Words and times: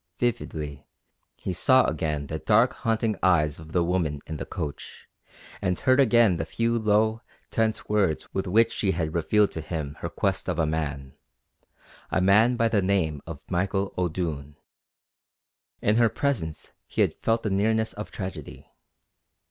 Vividly 0.17 0.83
he 1.37 1.53
saw 1.53 1.85
again 1.85 2.25
the 2.25 2.39
dark, 2.39 2.73
haunting 2.73 3.15
eyes 3.21 3.59
of 3.59 3.71
the 3.71 3.83
woman 3.83 4.19
in 4.25 4.37
the 4.37 4.47
coach, 4.47 5.07
and 5.61 5.77
heard 5.79 5.99
again 5.99 6.37
the 6.37 6.43
few 6.47 6.79
low, 6.79 7.21
tense 7.51 7.87
words 7.87 8.27
with 8.33 8.47
which 8.47 8.71
she 8.73 8.93
had 8.93 9.13
revealed 9.13 9.51
to 9.51 9.61
him 9.61 9.95
her 9.99 10.09
quest 10.09 10.49
of 10.49 10.57
a 10.57 10.65
man 10.65 11.13
a 12.09 12.19
man 12.19 12.55
by 12.55 12.67
the 12.67 12.81
name 12.81 13.21
of 13.27 13.41
Michael 13.47 13.93
O'Doone. 13.95 14.55
In 15.83 15.97
her 15.97 16.09
presence 16.09 16.71
he 16.87 17.01
had 17.01 17.13
felt 17.21 17.43
the 17.43 17.51
nearness 17.51 17.93
of 17.93 18.09
tragedy. 18.09 18.71